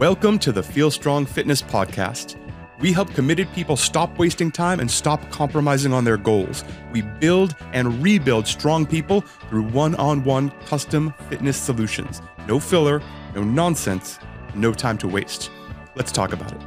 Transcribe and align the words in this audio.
Welcome 0.00 0.38
to 0.38 0.50
the 0.50 0.62
Feel 0.62 0.90
Strong 0.90 1.26
Fitness 1.26 1.60
Podcast. 1.60 2.36
We 2.78 2.90
help 2.90 3.12
committed 3.12 3.52
people 3.52 3.76
stop 3.76 4.18
wasting 4.18 4.50
time 4.50 4.80
and 4.80 4.90
stop 4.90 5.30
compromising 5.30 5.92
on 5.92 6.04
their 6.04 6.16
goals. 6.16 6.64
We 6.90 7.02
build 7.02 7.54
and 7.74 8.02
rebuild 8.02 8.46
strong 8.46 8.86
people 8.86 9.20
through 9.50 9.64
one 9.64 9.94
on 9.96 10.24
one 10.24 10.52
custom 10.64 11.12
fitness 11.28 11.58
solutions. 11.58 12.22
No 12.48 12.58
filler, 12.58 13.02
no 13.34 13.44
nonsense, 13.44 14.18
no 14.54 14.72
time 14.72 14.96
to 14.96 15.06
waste. 15.06 15.50
Let's 15.94 16.12
talk 16.12 16.32
about 16.32 16.50
it. 16.50 16.62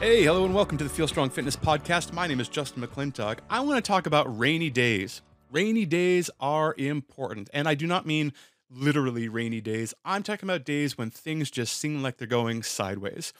Hey, 0.00 0.24
hello, 0.24 0.44
and 0.44 0.52
welcome 0.52 0.78
to 0.78 0.82
the 0.82 0.90
Feel 0.90 1.06
Strong 1.06 1.30
Fitness 1.30 1.54
Podcast. 1.54 2.12
My 2.12 2.26
name 2.26 2.40
is 2.40 2.48
Justin 2.48 2.82
McClintock. 2.82 3.38
I 3.48 3.60
want 3.60 3.76
to 3.76 3.88
talk 3.88 4.06
about 4.06 4.36
rainy 4.36 4.68
days. 4.68 5.22
Rainy 5.52 5.84
days 5.84 6.30
are 6.40 6.74
important, 6.78 7.50
and 7.52 7.68
I 7.68 7.74
do 7.74 7.86
not 7.86 8.06
mean 8.06 8.32
literally 8.70 9.28
rainy 9.28 9.60
days. 9.60 9.92
I'm 10.02 10.22
talking 10.22 10.48
about 10.48 10.64
days 10.64 10.96
when 10.96 11.10
things 11.10 11.50
just 11.50 11.76
seem 11.76 12.02
like 12.02 12.16
they're 12.16 12.26
going 12.26 12.62
sideways. 12.62 13.34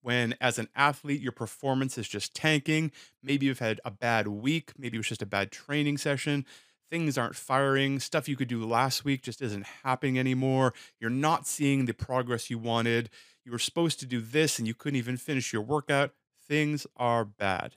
When, 0.00 0.36
as 0.40 0.60
an 0.60 0.68
athlete, 0.76 1.20
your 1.20 1.32
performance 1.32 1.98
is 1.98 2.06
just 2.06 2.34
tanking. 2.34 2.92
Maybe 3.20 3.46
you've 3.46 3.58
had 3.58 3.80
a 3.84 3.90
bad 3.90 4.28
week. 4.28 4.74
Maybe 4.78 4.96
it 4.96 5.00
was 5.00 5.08
just 5.08 5.22
a 5.22 5.26
bad 5.26 5.50
training 5.50 5.98
session. 5.98 6.46
Things 6.88 7.18
aren't 7.18 7.34
firing. 7.34 7.98
Stuff 7.98 8.28
you 8.28 8.36
could 8.36 8.46
do 8.46 8.64
last 8.64 9.04
week 9.04 9.22
just 9.22 9.42
isn't 9.42 9.66
happening 9.82 10.20
anymore. 10.20 10.72
You're 11.00 11.10
not 11.10 11.48
seeing 11.48 11.86
the 11.86 11.94
progress 11.94 12.48
you 12.48 12.60
wanted. 12.60 13.10
You 13.44 13.50
were 13.50 13.58
supposed 13.58 13.98
to 13.98 14.06
do 14.06 14.20
this 14.20 14.60
and 14.60 14.68
you 14.68 14.74
couldn't 14.74 14.98
even 14.98 15.16
finish 15.16 15.52
your 15.52 15.62
workout. 15.62 16.12
Things 16.46 16.86
are 16.96 17.24
bad. 17.24 17.74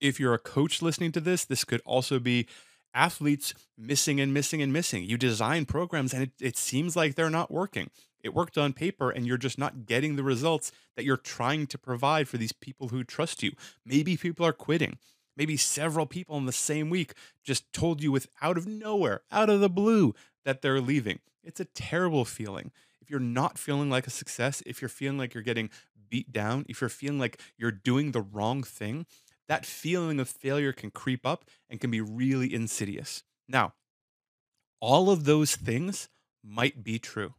If 0.00 0.20
you're 0.20 0.34
a 0.34 0.38
coach 0.38 0.82
listening 0.82 1.10
to 1.12 1.20
this, 1.20 1.44
this 1.44 1.64
could 1.64 1.82
also 1.84 2.20
be 2.20 2.46
athletes 2.94 3.54
missing 3.76 4.20
and 4.20 4.32
missing 4.32 4.62
and 4.62 4.72
missing. 4.72 5.04
You 5.04 5.18
design 5.18 5.66
programs 5.66 6.14
and 6.14 6.22
it, 6.22 6.30
it 6.40 6.56
seems 6.56 6.96
like 6.96 7.14
they're 7.14 7.30
not 7.30 7.50
working. 7.50 7.90
It 8.22 8.34
worked 8.34 8.56
on 8.56 8.72
paper 8.72 9.10
and 9.10 9.26
you're 9.26 9.36
just 9.36 9.58
not 9.58 9.84
getting 9.84 10.16
the 10.16 10.22
results 10.22 10.72
that 10.96 11.04
you're 11.04 11.16
trying 11.16 11.66
to 11.66 11.78
provide 11.78 12.28
for 12.28 12.38
these 12.38 12.52
people 12.52 12.88
who 12.88 13.04
trust 13.04 13.42
you. 13.42 13.52
Maybe 13.84 14.16
people 14.16 14.46
are 14.46 14.52
quitting. 14.52 14.98
Maybe 15.36 15.56
several 15.56 16.06
people 16.06 16.36
in 16.38 16.46
the 16.46 16.52
same 16.52 16.90
week 16.90 17.14
just 17.42 17.72
told 17.72 18.02
you 18.02 18.12
with 18.12 18.28
out 18.40 18.56
of 18.56 18.66
nowhere, 18.66 19.22
out 19.30 19.50
of 19.50 19.60
the 19.60 19.68
blue, 19.68 20.14
that 20.44 20.62
they're 20.62 20.80
leaving. 20.80 21.18
It's 21.42 21.60
a 21.60 21.64
terrible 21.64 22.24
feeling. 22.24 22.70
If 23.00 23.10
you're 23.10 23.20
not 23.20 23.58
feeling 23.58 23.90
like 23.90 24.06
a 24.06 24.10
success, 24.10 24.62
if 24.64 24.80
you're 24.80 24.88
feeling 24.88 25.18
like 25.18 25.34
you're 25.34 25.42
getting 25.42 25.70
beat 26.08 26.32
down, 26.32 26.64
if 26.68 26.80
you're 26.80 26.88
feeling 26.88 27.18
like 27.18 27.40
you're 27.58 27.72
doing 27.72 28.12
the 28.12 28.22
wrong 28.22 28.62
thing, 28.62 29.06
that 29.48 29.66
feeling 29.66 30.20
of 30.20 30.28
failure 30.28 30.72
can 30.72 30.90
creep 30.90 31.26
up 31.26 31.44
and 31.68 31.80
can 31.80 31.90
be 31.90 32.00
really 32.00 32.52
insidious. 32.52 33.22
Now, 33.48 33.74
all 34.80 35.10
of 35.10 35.24
those 35.24 35.56
things 35.56 36.08
might 36.42 36.82
be 36.84 36.98
true. 36.98 37.34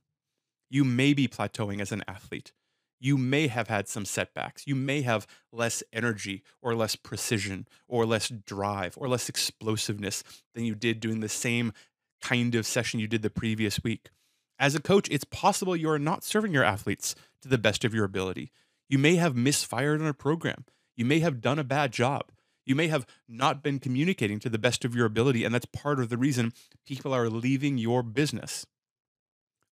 You 0.69 0.83
may 0.83 1.13
be 1.13 1.27
plateauing 1.27 1.79
as 1.79 1.91
an 1.91 2.03
athlete. 2.07 2.51
You 2.99 3.17
may 3.17 3.47
have 3.47 3.67
had 3.67 3.87
some 3.87 4.05
setbacks. 4.05 4.65
You 4.65 4.75
may 4.75 5.01
have 5.01 5.27
less 5.51 5.83
energy 5.93 6.43
or 6.61 6.73
less 6.75 6.95
precision 6.95 7.67
or 7.87 8.05
less 8.05 8.29
drive 8.29 8.97
or 8.97 9.07
less 9.07 9.29
explosiveness 9.29 10.23
than 10.53 10.65
you 10.65 10.75
did 10.75 10.99
doing 10.99 11.19
the 11.19 11.29
same 11.29 11.73
kind 12.21 12.55
of 12.55 12.65
session 12.65 12.99
you 12.99 13.07
did 13.07 13.21
the 13.21 13.29
previous 13.29 13.83
week. 13.83 14.09
As 14.57 14.73
a 14.73 14.81
coach, 14.81 15.07
it's 15.11 15.25
possible 15.25 15.75
you 15.75 15.89
are 15.89 15.99
not 15.99 16.23
serving 16.23 16.53
your 16.53 16.63
athletes 16.63 17.13
to 17.41 17.49
the 17.49 17.57
best 17.57 17.83
of 17.83 17.93
your 17.93 18.05
ability. 18.05 18.51
You 18.89 18.97
may 18.97 19.15
have 19.15 19.35
misfired 19.35 20.01
on 20.01 20.07
a 20.07 20.13
program. 20.13 20.65
You 20.95 21.05
may 21.05 21.19
have 21.19 21.41
done 21.41 21.59
a 21.59 21.63
bad 21.63 21.91
job. 21.91 22.31
You 22.65 22.75
may 22.75 22.87
have 22.87 23.05
not 23.27 23.61
been 23.61 23.79
communicating 23.79 24.39
to 24.39 24.49
the 24.49 24.57
best 24.57 24.85
of 24.85 24.95
your 24.95 25.05
ability, 25.05 25.43
and 25.43 25.53
that's 25.53 25.67
part 25.67 25.99
of 25.99 26.09
the 26.09 26.17
reason 26.17 26.53
people 26.85 27.13
are 27.13 27.29
leaving 27.29 27.77
your 27.77 28.01
business. 28.01 28.65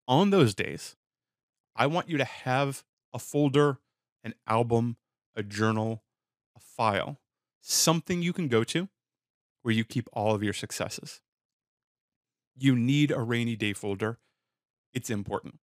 On 0.06 0.30
those 0.30 0.54
days, 0.54 0.96
I 1.76 1.86
want 1.86 2.08
you 2.08 2.16
to 2.16 2.24
have 2.24 2.82
a 3.12 3.18
folder, 3.18 3.78
an 4.24 4.34
album, 4.46 4.96
a 5.36 5.42
journal, 5.42 6.02
a 6.56 6.60
file, 6.60 7.20
something 7.60 8.22
you 8.22 8.32
can 8.32 8.48
go 8.48 8.64
to 8.64 8.88
where 9.62 9.74
you 9.74 9.84
keep 9.84 10.08
all 10.12 10.34
of 10.34 10.42
your 10.42 10.54
successes. 10.54 11.20
You 12.56 12.74
need 12.74 13.10
a 13.10 13.20
rainy 13.20 13.54
day 13.54 13.74
folder. 13.74 14.18
It's 14.94 15.10
important. 15.10 15.58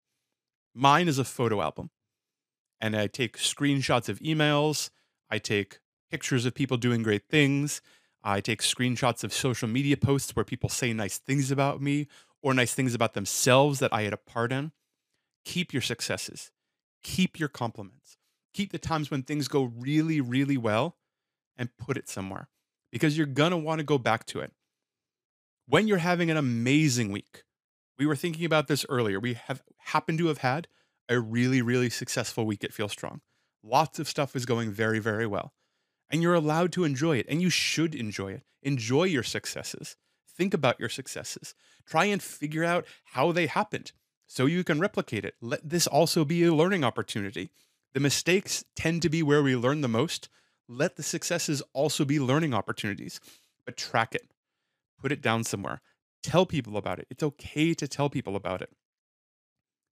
Mine 0.76 1.08
is 1.08 1.18
a 1.18 1.26
photo 1.26 1.62
album, 1.62 1.90
and 2.80 2.96
I 2.96 3.08
take 3.08 3.38
screenshots 3.38 4.10
of 4.10 4.20
emails 4.20 4.92
I 5.36 5.38
take 5.38 5.80
pictures 6.10 6.46
of 6.46 6.56
people 6.56 6.78
doing 6.78 7.04
great 7.04 7.28
things. 7.28 7.82
I 8.24 8.40
take 8.40 8.62
screenshots 8.62 9.22
of 9.22 9.34
social 9.34 9.68
media 9.68 9.98
posts 9.98 10.34
where 10.34 10.46
people 10.46 10.70
say 10.70 10.94
nice 10.94 11.18
things 11.18 11.52
about 11.52 11.82
me 11.82 12.08
or 12.42 12.54
nice 12.54 12.74
things 12.74 12.94
about 12.96 13.16
themselves 13.16 13.80
that 13.80 13.94
I 13.94 14.04
had 14.04 14.14
a 14.14 14.18
part 14.18 14.54
in. 14.54 14.72
Keep 15.44 15.74
your 15.74 15.82
successes, 15.82 16.52
keep 17.04 17.38
your 17.38 17.50
compliments, 17.50 18.18
keep 18.54 18.72
the 18.72 18.80
times 18.80 19.12
when 19.12 19.24
things 19.24 19.50
go 19.50 19.64
really, 19.64 20.22
really 20.22 20.56
well 20.56 20.96
and 21.58 21.76
put 21.78 21.98
it 21.98 22.08
somewhere 22.08 22.48
because 22.90 23.18
you're 23.18 23.28
going 23.28 23.52
to 23.52 23.58
want 23.58 23.80
to 23.80 23.84
go 23.84 23.98
back 23.98 24.26
to 24.28 24.40
it. 24.40 24.54
When 25.68 25.86
you're 25.86 25.98
having 25.98 26.32
an 26.32 26.38
amazing 26.38 27.12
week, 27.12 27.44
we 28.00 28.06
were 28.06 28.16
thinking 28.16 28.46
about 28.46 28.70
this 28.70 28.86
earlier. 28.88 29.20
We 29.20 29.34
have 29.34 29.62
happened 29.80 30.18
to 30.20 30.28
have 30.28 30.38
had 30.38 30.70
a 31.10 31.20
really, 31.20 31.62
really 31.62 31.90
successful 31.90 32.46
week 32.46 32.64
at 32.64 32.72
Feel 32.72 32.88
Strong. 32.88 33.20
Lots 33.68 33.98
of 33.98 34.08
stuff 34.08 34.36
is 34.36 34.46
going 34.46 34.72
very, 34.72 35.00
very 35.00 35.26
well. 35.26 35.54
And 36.12 36.22
you're 36.22 36.36
allowed 36.36 36.72
to 36.74 36.84
enjoy 36.84 37.18
it, 37.18 37.26
and 37.28 37.42
you 37.42 37.50
should 37.50 37.96
enjoy 37.96 38.34
it. 38.34 38.44
Enjoy 38.62 39.06
your 39.06 39.24
successes. 39.24 39.96
Think 40.28 40.54
about 40.54 40.80
your 40.80 40.90
successes. 40.90 41.56
Try 41.88 42.06
and 42.06 42.22
figure 42.22 42.64
out 42.64 42.86
how 43.14 43.32
they 43.32 43.48
happened 43.48 43.92
so 44.28 44.46
you 44.46 44.64
can 44.64 44.80
replicate 44.80 45.26
it. 45.26 45.34
Let 45.42 45.68
this 45.68 45.88
also 45.88 46.24
be 46.24 46.44
a 46.44 46.54
learning 46.54 46.84
opportunity. 46.84 47.50
The 47.96 48.00
mistakes 48.00 48.64
tend 48.76 49.02
to 49.02 49.10
be 49.10 49.24
where 49.24 49.42
we 49.42 49.56
learn 49.56 49.82
the 49.82 49.88
most. 49.88 50.30
Let 50.68 50.96
the 50.96 51.04
successes 51.04 51.64
also 51.74 52.06
be 52.06 52.20
learning 52.20 52.54
opportunities, 52.54 53.20
but 53.66 53.78
track 53.78 54.14
it, 54.14 54.30
put 55.02 55.12
it 55.12 55.22
down 55.22 55.44
somewhere, 55.44 55.82
tell 56.22 56.46
people 56.46 56.78
about 56.78 57.00
it. 57.00 57.08
It's 57.10 57.24
okay 57.24 57.74
to 57.74 57.88
tell 57.88 58.10
people 58.10 58.36
about 58.36 58.62
it. 58.62 58.70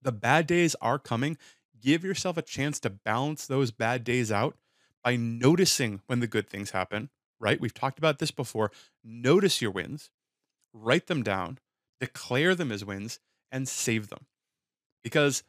The 0.01 0.11
bad 0.11 0.45
days 0.45 0.75
are 0.81 0.99
coming 0.99 1.37
give 1.83 2.03
yourself 2.03 2.37
a 2.37 2.41
chance 2.41 2.79
to 2.79 2.89
balance 2.89 3.45
those 3.45 3.71
bad 3.71 4.03
days 4.03 4.31
out 4.31 4.57
by 5.03 5.15
noticing 5.15 6.01
when 6.07 6.19
the 6.19 6.27
good 6.27 6.49
things 6.49 6.71
happen, 6.71 7.09
right? 7.39 7.59
We've 7.59 7.73
talked 7.73 7.97
about 7.97 8.19
this 8.19 8.31
before. 8.31 8.71
Notice 9.03 9.61
your 9.61 9.71
wins, 9.71 10.09
write 10.73 11.07
them 11.07 11.23
down, 11.23 11.59
declare 11.99 12.55
them 12.55 12.71
as 12.71 12.85
wins, 12.85 13.19
and 13.51 13.67
save 13.67 14.07
them. 14.07 14.25
Because 15.03 15.43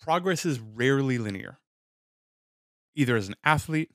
progress 0.00 0.46
is 0.46 0.58
rarely 0.58 1.18
linear, 1.18 1.58
either 2.94 3.16
as 3.16 3.28
an 3.28 3.36
athlete, 3.44 3.90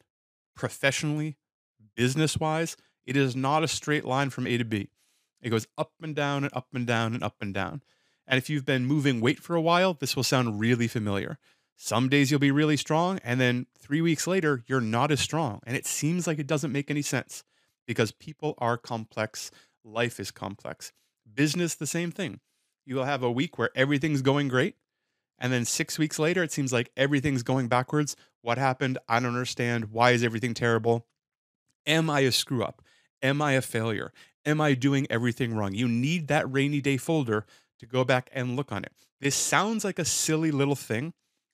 professionally, 0.56 1.38
business 1.96 2.38
wise. 2.38 2.78
It 3.06 3.18
is 3.18 3.36
not 3.36 3.64
a 3.64 3.68
straight 3.68 4.06
line 4.06 4.30
from 4.30 4.48
A 4.48 4.58
to 4.58 4.66
B. 4.66 4.90
It 5.42 5.50
goes 5.50 5.68
up 5.78 5.92
and 6.02 6.16
down 6.16 6.44
and 6.44 6.54
up 6.56 6.68
and 6.74 6.88
down 6.88 7.14
and 7.14 7.24
up 7.24 7.36
and 7.42 7.54
down. 7.54 7.82
And 8.28 8.38
if 8.38 8.50
you've 8.50 8.66
been 8.66 8.86
moving 8.86 9.22
weight 9.22 9.40
for 9.40 9.56
a 9.56 9.62
while, 9.62 9.94
this 9.94 10.16
will 10.16 10.24
sound 10.24 10.60
really 10.60 10.88
familiar. 10.88 11.38
Some 11.78 12.10
days 12.10 12.32
you'll 12.32 12.40
be 12.40 12.52
really 12.52 12.78
strong, 12.78 13.20
and 13.24 13.40
then 13.40 13.68
three 13.78 14.02
weeks 14.02 14.28
later, 14.28 14.64
you're 14.66 14.82
not 14.82 15.12
as 15.12 15.20
strong. 15.20 15.60
And 15.68 15.76
it 15.76 15.86
seems 15.86 16.26
like 16.26 16.40
it 16.40 16.48
doesn't 16.48 16.72
make 16.72 16.90
any 16.90 17.02
sense 17.02 17.44
because 17.86 18.12
people 18.12 18.56
are 18.58 18.78
complex, 18.78 19.52
life 19.84 20.20
is 20.20 20.32
complex. 20.32 20.92
Business, 21.32 21.76
the 21.76 21.86
same 21.86 22.12
thing. 22.12 22.40
You'll 22.86 23.04
have 23.04 23.24
a 23.24 23.32
week 23.32 23.58
where 23.58 23.72
everything's 23.76 24.22
going 24.22 24.48
great. 24.48 24.76
And 25.38 25.52
then 25.52 25.66
six 25.66 26.00
weeks 26.00 26.18
later, 26.18 26.44
it 26.44 26.52
seems 26.52 26.72
like 26.72 26.92
everything's 26.96 27.44
going 27.44 27.68
backwards. 27.68 28.16
What 28.42 28.58
happened? 28.58 28.98
I 29.10 29.20
don't 29.20 29.34
understand. 29.34 29.92
Why 29.92 30.12
is 30.12 30.24
everything 30.24 30.54
terrible? 30.54 31.08
Am 31.86 32.10
I 32.10 32.22
a 32.22 32.32
screw 32.32 32.64
up? 32.64 32.82
Am 33.22 33.42
I 33.42 33.54
a 33.54 33.62
failure? 33.62 34.14
Am 34.46 34.62
I 34.62 34.76
doing 34.76 35.08
everything 35.10 35.56
wrong? 35.56 35.74
You 35.74 35.88
need 35.88 36.28
that 36.28 36.52
rainy 36.52 36.80
day 36.80 36.98
folder 36.98 37.46
to 37.80 37.86
go 37.86 38.04
back 38.04 38.30
and 38.34 38.56
look 38.56 38.72
on 38.72 38.84
it. 38.84 38.94
This 39.20 39.36
sounds 39.36 39.84
like 39.84 40.00
a 40.00 40.06
silly 40.06 40.52
little 40.52 40.76
thing, 40.76 41.14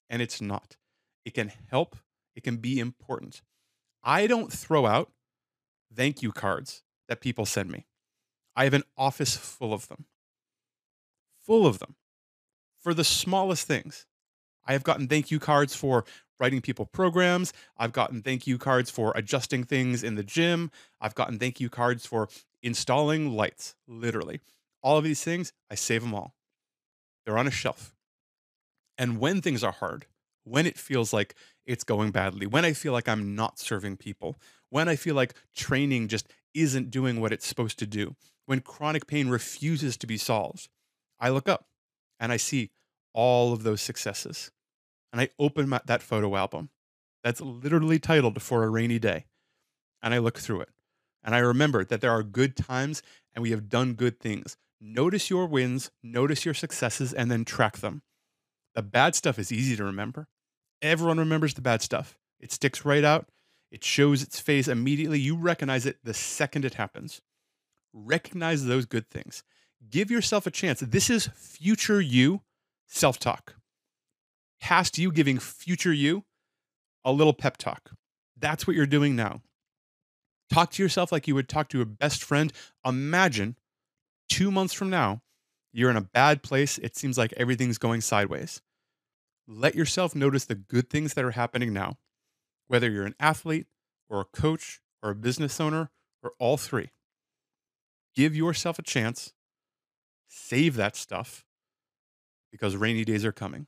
and 0.10 0.22
it's 0.22 0.42
not. 0.42 0.78
It 1.26 1.34
can 1.34 1.52
help, 1.70 1.96
it 2.36 2.44
can 2.44 2.58
be 2.58 2.80
important. 2.80 3.42
I 4.04 4.28
don't 4.28 4.52
throw 4.52 4.86
out 4.86 5.12
thank 5.94 6.22
you 6.22 6.32
cards 6.32 6.84
that 7.08 7.22
people 7.22 7.46
send 7.46 7.72
me. 7.72 7.86
I 8.56 8.64
have 8.64 8.74
an 8.74 8.84
office 8.98 9.36
full 9.36 9.74
of 9.74 9.88
them, 9.88 10.06
full 11.42 11.66
of 11.66 11.80
them 11.80 11.96
for 12.80 12.94
the 12.94 13.04
smallest 13.04 13.68
things. 13.68 14.06
I 14.66 14.74
have 14.74 14.84
gotten 14.84 15.08
thank 15.08 15.32
you 15.32 15.40
cards 15.40 15.76
for 15.76 16.06
writing 16.40 16.62
people 16.62 16.86
programs. 16.86 17.54
I've 17.78 17.94
gotten 17.94 18.22
thank 18.22 18.48
you 18.48 18.58
cards 18.58 18.90
for 18.90 19.14
adjusting 19.16 19.64
things 19.64 20.04
in 20.04 20.16
the 20.16 20.24
gym. 20.24 20.72
I've 21.00 21.16
gotten 21.16 21.40
thank 21.40 21.60
you 21.60 21.70
cards 21.70 22.06
for 22.06 22.30
installing 22.64 23.36
lights, 23.36 23.76
literally 23.88 24.40
all 24.82 24.98
of 24.98 25.04
these 25.04 25.24
things, 25.24 25.54
I 25.70 25.76
save 25.76 26.02
them 26.02 26.14
all. 26.14 26.36
They're 27.26 27.38
on 27.38 27.48
a 27.48 27.52
shelf. 27.52 27.96
And 28.98 29.20
when 29.20 29.42
things 29.42 29.64
are 29.64 29.72
hard, 29.72 30.06
when 30.44 30.66
it 30.66 30.78
feels 30.78 31.14
like 31.14 31.36
it's 31.66 31.84
going 31.84 32.12
badly, 32.12 32.48
when 32.48 32.66
I 32.66 32.74
feel 32.74 32.94
like 32.94 33.08
I'm 33.08 33.36
not 33.36 33.60
serving 33.60 33.98
people, 33.98 34.38
when 34.70 34.88
I 34.88 34.96
feel 34.96 35.16
like 35.16 35.36
training 35.56 36.08
just 36.08 36.28
isn't 36.54 36.92
doing 36.92 37.20
what 37.20 37.32
it's 37.32 37.48
supposed 37.48 37.80
to 37.80 37.88
do, 37.88 38.16
when 38.46 38.60
chronic 38.62 39.08
pain 39.08 39.30
refuses 39.30 39.98
to 39.98 40.08
be 40.08 40.18
solved, 40.18 40.68
I 41.20 41.30
look 41.30 41.48
up 41.48 41.68
and 42.20 42.32
I 42.32 42.38
see 42.38 42.72
all 43.14 43.54
of 43.54 43.64
those 43.64 43.82
successes. 43.82 44.52
And 45.12 45.22
I 45.22 45.30
open 45.38 45.70
my, 45.70 45.82
that 45.86 46.02
photo 46.02 46.36
album 46.36 46.70
that's 47.24 47.42
literally 47.42 48.00
titled 48.00 48.42
For 48.42 48.64
a 48.64 48.70
Rainy 48.70 49.00
Day. 49.00 49.26
And 50.02 50.14
I 50.14 50.18
look 50.18 50.40
through 50.40 50.62
it. 50.62 50.70
And 51.24 51.36
I 51.36 51.40
remember 51.40 51.86
that 51.86 52.02
there 52.02 52.12
are 52.12 52.24
good 52.24 52.56
times 52.56 53.04
and 53.34 53.44
we 53.44 53.52
have 53.52 53.70
done 53.70 53.94
good 53.94 54.20
things. 54.20 54.58
Notice 54.84 55.30
your 55.30 55.46
wins, 55.46 55.92
notice 56.02 56.44
your 56.44 56.56
successes, 56.56 57.14
and 57.14 57.30
then 57.30 57.46
track 57.46 57.78
them. 57.78 58.02
The 58.74 58.82
bad 58.82 59.14
stuff 59.14 59.38
is 59.38 59.52
easy 59.52 59.76
to 59.76 59.84
remember. 59.84 60.28
Everyone 60.82 61.20
remembers 61.20 61.54
the 61.54 61.62
bad 61.62 61.84
stuff. 61.84 62.18
It 62.40 62.52
sticks 62.52 62.84
right 62.84 63.04
out. 63.04 63.28
It 63.72 63.84
shows 63.84 64.24
its 64.24 64.40
face 64.40 64.68
immediately. 64.68 65.20
You 65.20 65.38
recognize 65.38 65.86
it 65.86 66.00
the 66.04 66.16
second 66.16 66.66
it 66.66 66.74
happens. 66.74 67.22
Recognize 67.94 68.66
those 68.66 68.86
good 68.86 69.08
things. 69.10 69.44
Give 69.88 70.10
yourself 70.10 70.48
a 70.48 70.52
chance. 70.52 70.80
This 70.80 71.10
is 71.12 71.30
future 71.36 72.02
you 72.02 72.42
self 72.88 73.20
talk. 73.20 73.56
Past 74.60 74.98
you 74.98 75.12
giving 75.12 75.38
future 75.38 75.94
you 75.94 76.24
a 77.06 77.12
little 77.12 77.34
pep 77.34 77.58
talk. 77.58 77.92
That's 78.38 78.66
what 78.66 78.76
you're 78.76 78.86
doing 78.88 79.16
now. 79.16 79.42
Talk 80.52 80.72
to 80.72 80.84
yourself 80.84 81.12
like 81.12 81.28
you 81.28 81.36
would 81.36 81.48
talk 81.48 81.70
to 81.70 81.82
a 81.82 81.86
best 81.86 82.24
friend. 82.24 82.52
Imagine 82.86 83.56
two 84.32 84.50
months 84.50 84.74
from 84.74 84.90
now, 84.90 85.22
you're 85.74 85.90
in 85.92 85.98
a 85.98 86.02
bad 86.02 86.42
place. 86.42 86.78
It 86.78 86.96
seems 86.96 87.18
like 87.18 87.34
everything's 87.34 87.78
going 87.78 88.00
sideways. 88.00 88.62
Let 89.46 89.76
yourself 89.76 90.16
notice 90.16 90.46
the 90.46 90.56
good 90.56 90.90
things 90.90 91.14
that 91.14 91.26
are 91.26 91.32
happening 91.32 91.74
now, 91.74 91.98
whether 92.68 92.90
you're 92.90 93.06
an 93.06 93.16
athlete 93.20 93.68
or 94.10 94.22
a 94.22 94.26
coach 94.26 94.80
or 95.04 95.10
a 95.10 95.16
business 95.16 95.60
owner 95.60 95.92
or 96.24 96.32
all 96.40 96.56
three. 96.56 96.92
Give 98.16 98.34
yourself 98.34 98.80
a 98.80 98.84
chance. 98.84 99.34
Save 100.30 100.76
that 100.78 100.96
stuff 100.96 101.44
because 102.52 102.78
rainy 102.78 103.04
days 103.04 103.26
are 103.26 103.34
coming. 103.34 103.68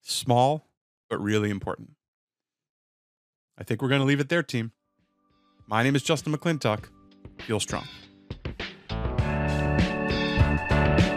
Small, 0.00 0.66
but 1.10 1.20
really 1.20 1.50
important. 1.50 1.90
I 3.58 3.64
think 3.64 3.82
we're 3.82 3.88
going 3.88 4.00
to 4.00 4.06
leave 4.06 4.20
it 4.20 4.30
there, 4.30 4.42
team. 4.42 4.72
My 5.66 5.82
name 5.82 5.94
is 5.94 6.02
Justin 6.02 6.34
McClintock. 6.34 6.84
Feel 7.40 7.60
strong. 7.60 7.86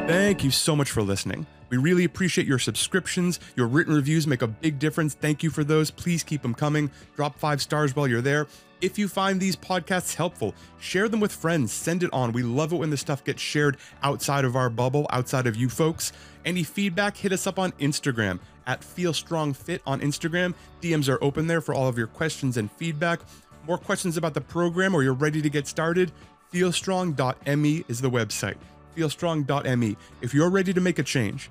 Thank 0.07 0.43
you 0.43 0.51
so 0.51 0.75
much 0.75 0.91
for 0.91 1.01
listening. 1.01 1.47
We 1.69 1.77
really 1.77 2.03
appreciate 2.03 2.45
your 2.45 2.59
subscriptions. 2.59 3.39
Your 3.55 3.65
written 3.65 3.95
reviews 3.95 4.27
make 4.27 4.43
a 4.43 4.47
big 4.47 4.77
difference. 4.77 5.15
Thank 5.15 5.41
you 5.41 5.49
for 5.49 5.63
those. 5.63 5.89
Please 5.89 6.23
keep 6.23 6.43
them 6.43 6.53
coming. 6.53 6.91
Drop 7.15 7.39
five 7.39 7.59
stars 7.59 7.95
while 7.95 8.07
you're 8.07 8.21
there. 8.21 8.45
If 8.81 8.99
you 8.99 9.07
find 9.07 9.39
these 9.39 9.55
podcasts 9.55 10.13
helpful, 10.13 10.53
share 10.79 11.09
them 11.09 11.19
with 11.19 11.31
friends. 11.31 11.73
Send 11.73 12.03
it 12.03 12.11
on. 12.13 12.33
We 12.33 12.43
love 12.43 12.71
it 12.71 12.75
when 12.75 12.91
this 12.91 13.01
stuff 13.01 13.23
gets 13.23 13.41
shared 13.41 13.77
outside 14.03 14.45
of 14.45 14.55
our 14.55 14.69
bubble, 14.69 15.07
outside 15.09 15.47
of 15.47 15.55
you 15.55 15.69
folks. 15.69 16.11
Any 16.45 16.61
feedback, 16.61 17.17
hit 17.17 17.31
us 17.31 17.47
up 17.47 17.57
on 17.57 17.71
Instagram 17.73 18.39
at 18.67 18.81
FeelStrongFit 18.81 19.79
on 19.87 20.01
Instagram. 20.01 20.53
DMs 20.81 21.09
are 21.09 21.23
open 21.23 21.47
there 21.47 21.61
for 21.61 21.73
all 21.73 21.87
of 21.87 21.97
your 21.97 22.07
questions 22.07 22.57
and 22.57 22.71
feedback. 22.73 23.21
More 23.65 23.79
questions 23.79 24.17
about 24.17 24.35
the 24.35 24.41
program 24.41 24.93
or 24.93 25.01
you're 25.01 25.13
ready 25.13 25.41
to 25.41 25.49
get 25.49 25.65
started? 25.65 26.11
Feelstrong.me 26.53 27.85
is 27.87 28.01
the 28.01 28.11
website. 28.11 28.57
Feelstrong.me. 28.95 29.97
If 30.21 30.33
you're 30.33 30.49
ready 30.49 30.73
to 30.73 30.81
make 30.81 30.99
a 30.99 31.03
change, 31.03 31.49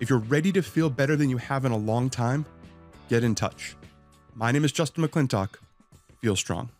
if 0.00 0.10
you're 0.10 0.18
ready 0.18 0.52
to 0.52 0.62
feel 0.62 0.90
better 0.90 1.16
than 1.16 1.30
you 1.30 1.36
have 1.36 1.64
in 1.64 1.72
a 1.72 1.76
long 1.76 2.10
time, 2.10 2.44
get 3.08 3.24
in 3.24 3.34
touch. 3.34 3.76
My 4.34 4.52
name 4.52 4.64
is 4.64 4.72
Justin 4.72 5.04
McClintock. 5.06 5.56
Feel 6.20 6.36
strong. 6.36 6.70